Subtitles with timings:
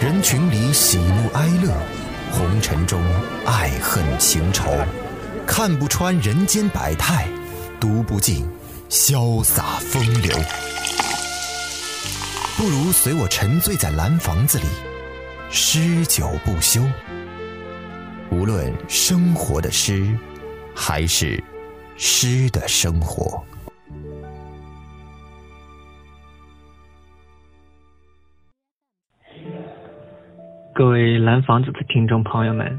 [0.00, 1.72] 人群里喜怒哀乐，
[2.32, 3.00] 红尘中
[3.44, 4.68] 爱恨情仇，
[5.46, 7.28] 看不穿人间百态，
[7.78, 8.48] 读不尽
[8.88, 10.36] 潇洒风流。
[12.56, 14.64] 不如随我沉醉在蓝房子里，
[15.50, 16.82] 诗酒不休。
[18.30, 20.16] 无论生活的诗，
[20.74, 21.42] 还是
[21.96, 23.44] 诗的生活。
[30.82, 32.76] 各位蓝房子的听众朋友们，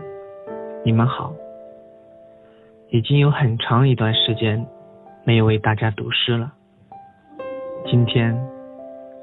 [0.84, 1.34] 你们好。
[2.90, 4.68] 已经有很长一段时间
[5.24, 6.52] 没有为大家读诗了。
[7.86, 8.38] 今天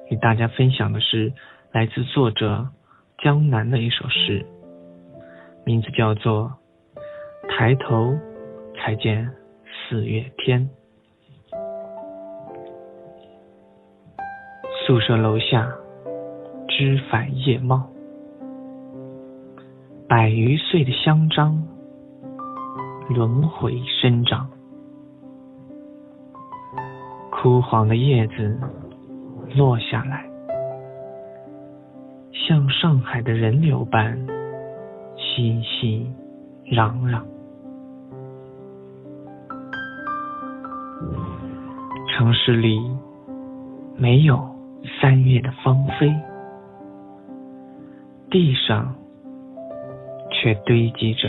[0.09, 1.31] 与大家分享的是
[1.73, 2.69] 来自作者
[3.19, 4.47] 江南的一首诗，
[5.67, 6.51] 名字叫做
[7.51, 8.19] 《抬头
[8.79, 9.31] 才见
[9.91, 10.71] 四月天》。
[14.87, 15.71] 宿舍楼下，
[16.67, 17.87] 枝繁叶茂。
[20.11, 21.63] 百余岁的香樟
[23.11, 24.51] 轮回生长，
[27.31, 28.59] 枯黄的叶子
[29.55, 30.29] 落下来，
[32.33, 34.19] 像上海的人流般
[35.17, 36.05] 熙熙
[36.73, 37.23] 攘攘。
[42.09, 42.81] 城市里
[43.97, 44.45] 没有
[45.01, 46.13] 三月的芳菲，
[48.29, 48.93] 地上。
[50.43, 51.29] 却堆积着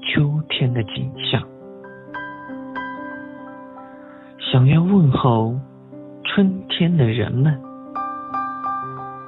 [0.00, 1.46] 秋天的景象。
[4.40, 5.54] 想要问候
[6.24, 7.54] 春天的人们，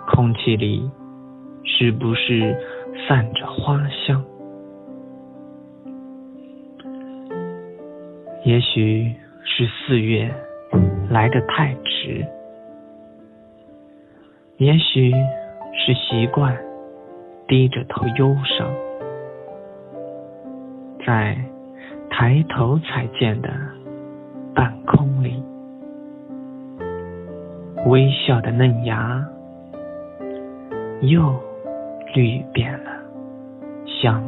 [0.08, 0.90] 空气里
[1.62, 2.56] 是不是
[3.06, 4.24] 散着花香？
[8.46, 9.14] 也许
[9.44, 10.34] 是四月
[11.10, 12.26] 来得太迟，
[14.56, 15.12] 也许
[15.74, 16.63] 是习惯。
[17.46, 18.66] 低着头忧伤，
[21.06, 21.36] 在
[22.08, 23.50] 抬头才见的
[24.54, 25.42] 半空里，
[27.86, 29.22] 微笑的嫩芽
[31.02, 31.34] 又
[32.14, 32.90] 绿遍了
[33.84, 34.22] 香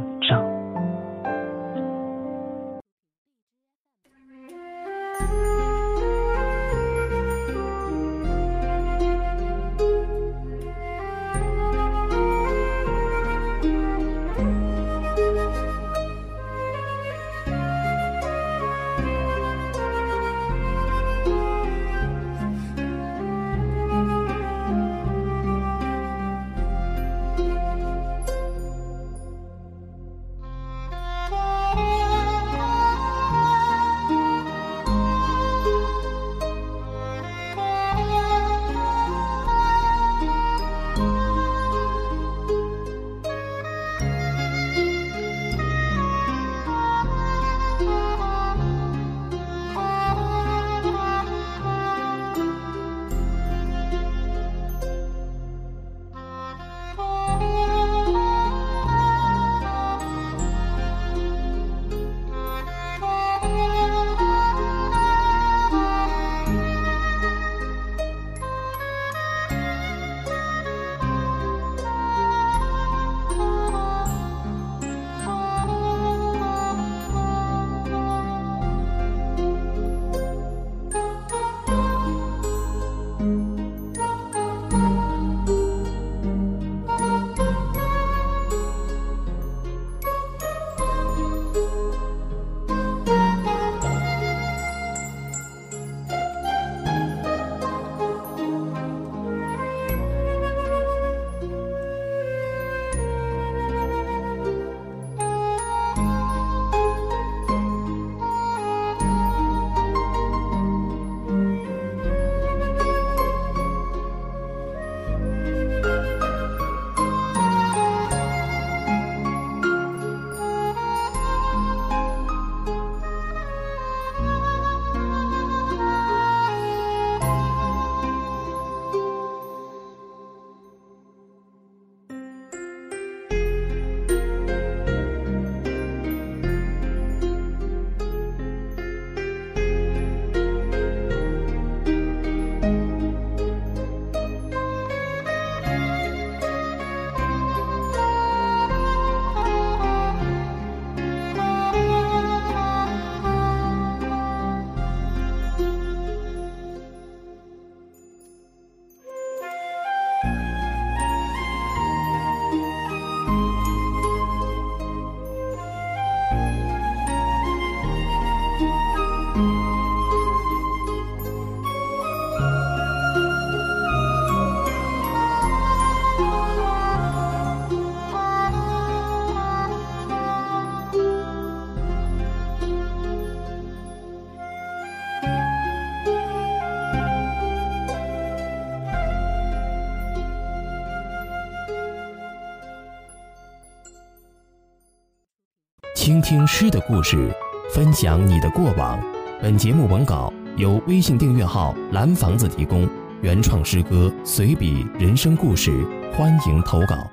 [196.28, 197.32] 听诗的故事，
[197.72, 199.00] 分享你的过往。
[199.40, 202.88] 本节目文稿由微信订阅号“蓝房子”提供，
[203.22, 207.08] 原创诗歌、随笔、人生故事，欢迎投稿。